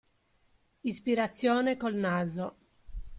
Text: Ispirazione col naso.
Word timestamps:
Ispirazione 0.81 1.77
col 1.77 1.93
naso. 1.93 2.55